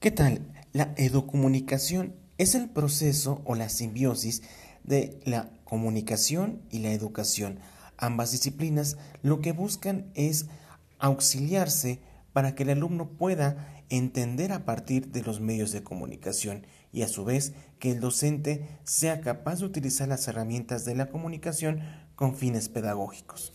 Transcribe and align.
¿Qué 0.00 0.10
tal? 0.10 0.40
La 0.72 0.94
educomunicación 0.96 2.14
es 2.38 2.54
el 2.54 2.70
proceso 2.70 3.42
o 3.44 3.54
la 3.54 3.68
simbiosis 3.68 4.40
de 4.82 5.20
la 5.26 5.50
comunicación 5.64 6.62
y 6.70 6.78
la 6.78 6.92
educación. 6.92 7.58
Ambas 7.98 8.32
disciplinas 8.32 8.96
lo 9.22 9.42
que 9.42 9.52
buscan 9.52 10.10
es 10.14 10.46
auxiliarse 11.00 12.00
para 12.32 12.54
que 12.54 12.62
el 12.62 12.70
alumno 12.70 13.10
pueda 13.10 13.76
entender 13.90 14.52
a 14.52 14.64
partir 14.64 15.08
de 15.08 15.20
los 15.20 15.40
medios 15.40 15.70
de 15.70 15.82
comunicación 15.82 16.66
y 16.94 17.02
a 17.02 17.08
su 17.08 17.26
vez 17.26 17.52
que 17.78 17.90
el 17.90 18.00
docente 18.00 18.66
sea 18.84 19.20
capaz 19.20 19.58
de 19.58 19.66
utilizar 19.66 20.08
las 20.08 20.26
herramientas 20.28 20.86
de 20.86 20.94
la 20.94 21.10
comunicación 21.10 21.82
con 22.14 22.36
fines 22.36 22.70
pedagógicos. 22.70 23.52